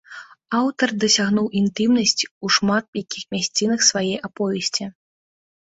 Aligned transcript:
Аўтар 0.59 0.93
дасягнуў 1.03 1.47
інтымнасці 1.61 2.25
ў 2.29 2.47
шмат 2.55 2.85
якіх 3.03 3.23
мясцінах 3.37 3.87
свае 3.89 4.15
аповесці. 4.31 4.83